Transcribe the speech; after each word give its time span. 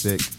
Sick. 0.00 0.29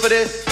for 0.00 0.08
this? 0.08 0.49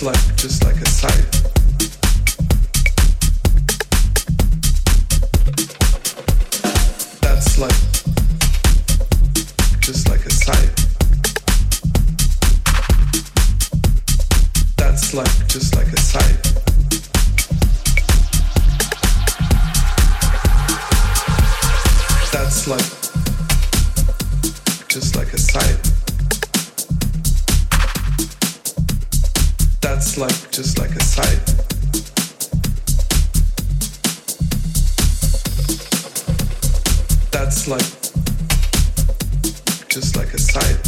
just 0.00 0.06
like 0.06 0.36
just 0.36 0.64
like 0.64 0.76
a 0.76 0.88
sight. 0.88 1.26
That's 7.20 7.58
like 7.58 7.80
just 9.80 10.08
like 10.08 10.24
a 10.24 10.30
sight. 10.30 10.86
That's 14.78 15.12
like 15.12 15.48
just 15.48 15.76
like 15.76 15.88
a 15.88 16.00
sight. 16.00 16.59
that's 30.00 30.16
like 30.16 30.50
just 30.50 30.78
like 30.78 30.90
a 30.92 31.02
side. 31.02 31.46
That's 37.30 37.68
like 37.68 37.82
just 39.90 40.16
like 40.16 40.32
a 40.32 40.38
side. 40.38 40.80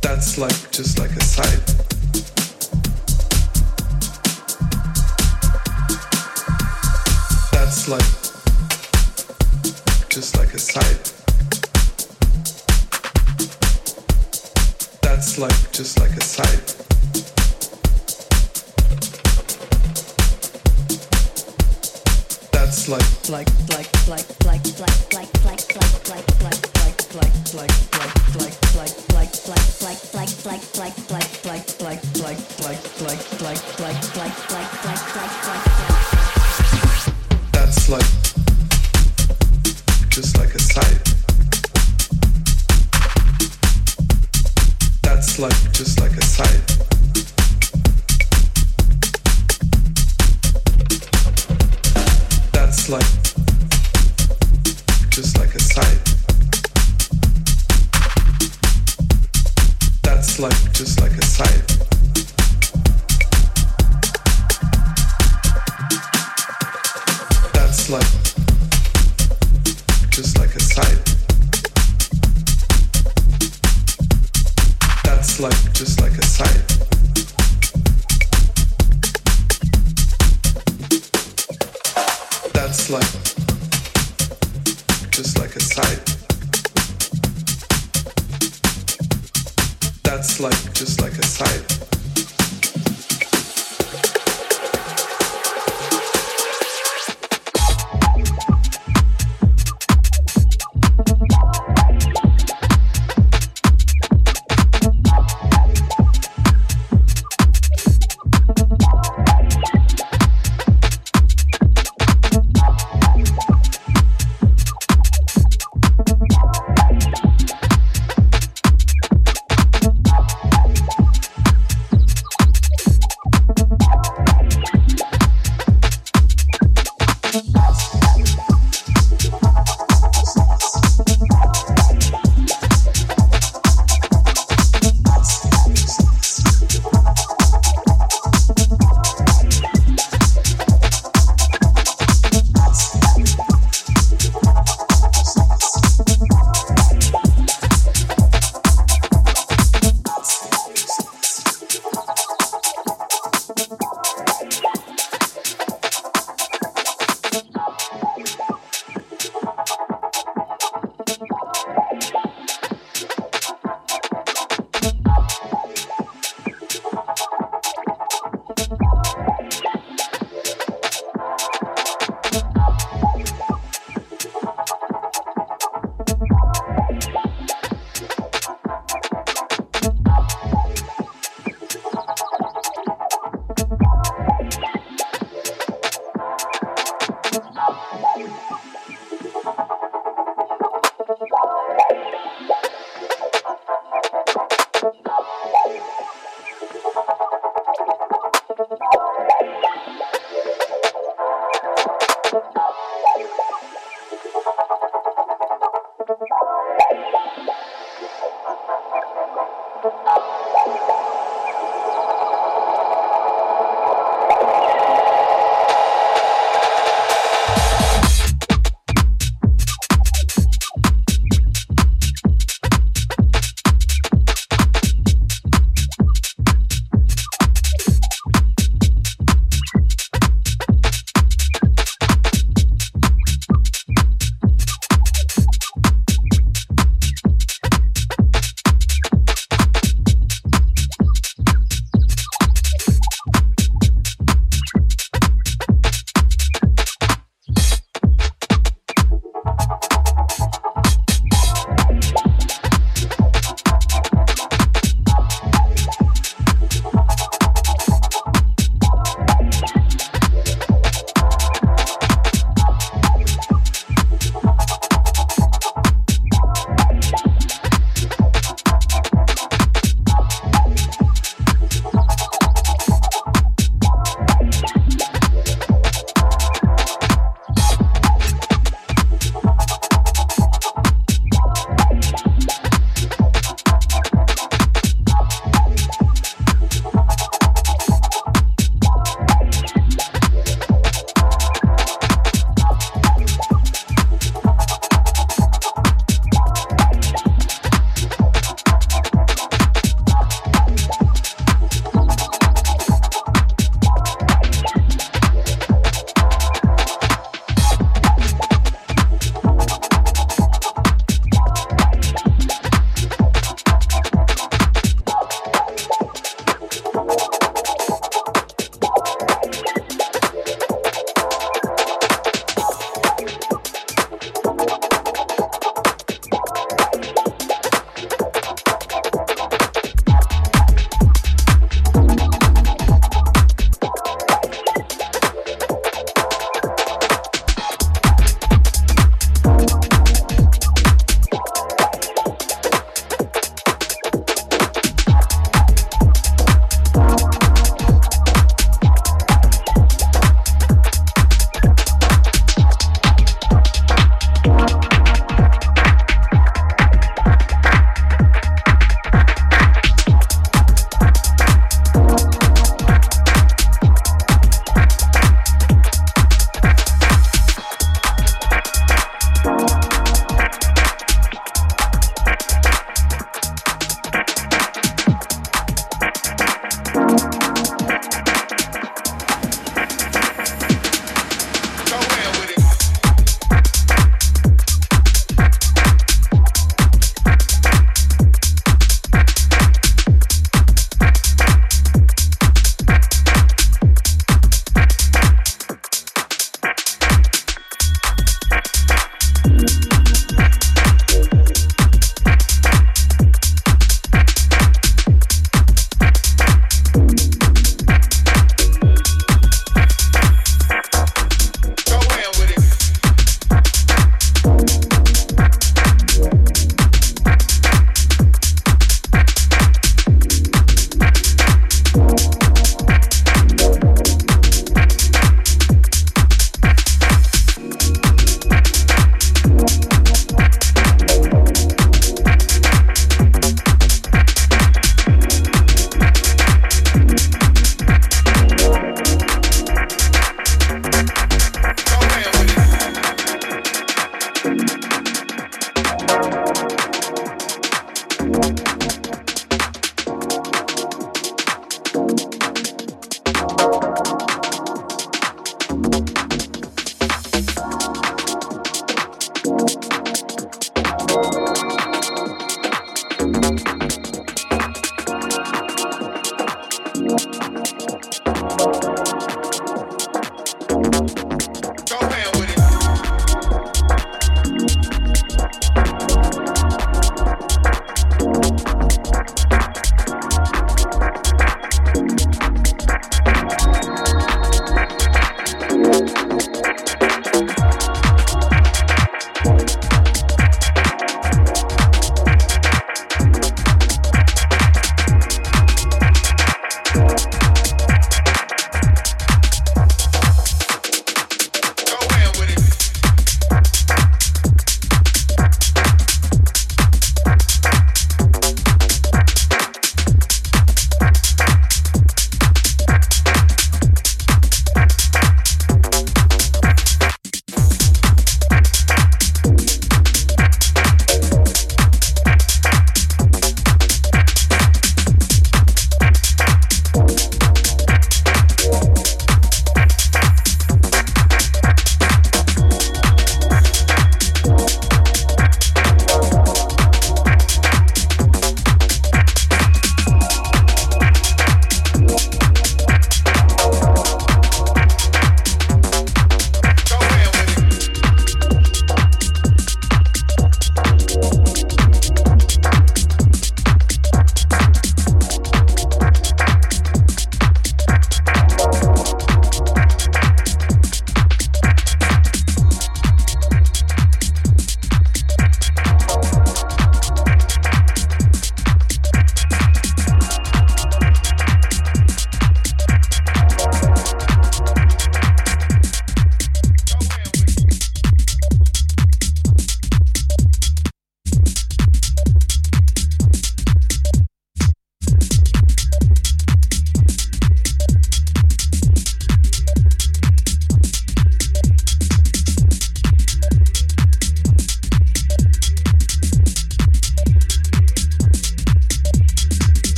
That's 0.00 0.38
like 0.38 0.70
just 0.72 0.98
like 0.98 1.10
a 1.10 1.22
side. 1.22 1.69
just 15.80 15.98
like 15.98 16.10
a 16.10 16.22
sight. 16.22 16.60
That's 22.52 22.86
like 22.90 23.30
like 23.30 23.48
like 24.06 24.06
like 24.06 24.44
like 24.44 24.78
like 24.78 25.09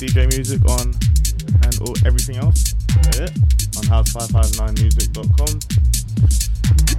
DJ 0.00 0.24
music 0.32 0.64
on 0.64 0.96
and 1.60 1.76
all 1.82 1.92
everything 2.06 2.38
else 2.38 2.74
yeah, 3.12 3.28
on 3.76 3.84
house559music.com, 3.84 5.60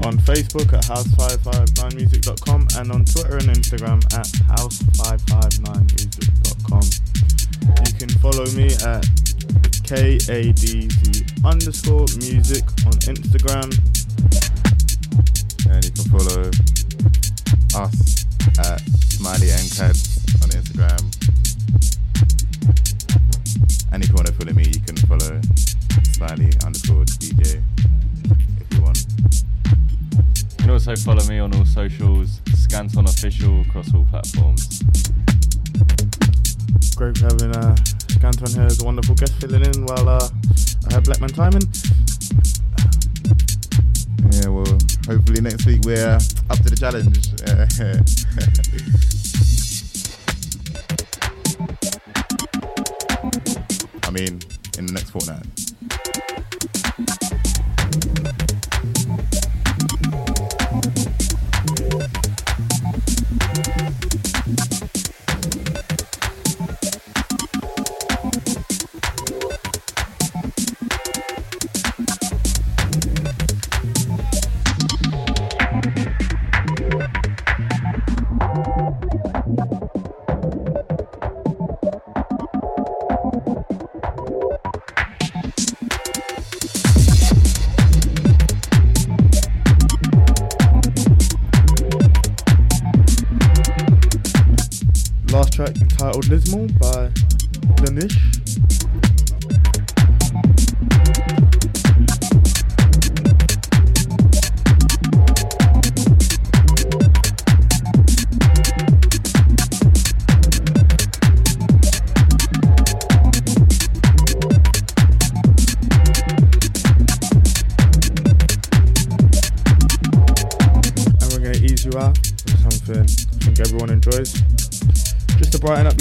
on 0.05 0.19
Facebook 0.19 0.71
at 0.71 0.83
house559music.com, 0.85 2.67
and 2.77 2.91
on 2.91 3.03
Twitter 3.05 3.37
and 3.37 3.49
Instagram 3.57 4.05
at 4.13 4.27
house559music.com. 4.53 6.83
You 7.85 7.93
can 7.97 8.09
follow 8.21 8.45
me 8.51 8.67
at 8.85 9.03
KADZ 9.89 10.93
underscore 11.43 12.05
music 12.19 12.63
on 12.85 12.93
Instagram. 13.09 13.73
And 15.73 15.83
you 15.83 15.91
can 15.91 16.05
follow 16.11 16.51
us 17.81 18.25
at 18.59 18.79
Smiley 19.09 19.49
and 19.49 19.71
on 20.43 20.49
Instagram. 20.53 21.20
And 24.01 24.09
if 24.09 24.13
you 24.13 24.15
want 24.15 24.27
to 24.29 24.33
follow 24.33 24.53
me, 24.53 24.63
you 24.63 24.79
can 24.79 24.97
follow 25.05 25.41
Smiley 26.13 26.49
underscore 26.65 27.05
DJ 27.05 27.61
if 28.59 28.73
you 28.73 28.81
want. 28.81 29.05
You 30.33 30.57
can 30.57 30.69
also 30.71 30.95
follow 30.95 31.23
me 31.25 31.37
on 31.37 31.53
all 31.53 31.65
socials, 31.65 32.41
Scanton 32.49 33.07
Official 33.07 33.61
across 33.61 33.93
all 33.93 34.05
platforms. 34.05 34.81
Great 36.95 37.15
for 37.15 37.25
having 37.25 37.55
uh, 37.55 37.75
Scanton 38.07 38.55
here 38.55 38.65
as 38.65 38.81
a 38.81 38.85
wonderful 38.85 39.13
guest 39.13 39.35
filling 39.39 39.65
in 39.65 39.85
while 39.85 40.09
uh, 40.09 40.29
I 40.89 40.93
have 40.93 41.03
Blackman 41.03 41.29
timing. 41.29 41.61
Yeah, 44.31 44.49
well, 44.49 44.79
hopefully 45.05 45.41
next 45.41 45.67
week 45.67 45.81
we're 45.85 46.17
up 46.49 46.57
to 46.57 46.69
the 46.71 46.75
challenge. 46.75 47.17
I 54.11 54.13
mean, 54.13 54.41
in 54.77 54.87
the 54.87 54.91
next 54.91 55.11
fortnight. 55.11 55.60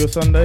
Your 0.00 0.08
Sunday, 0.08 0.44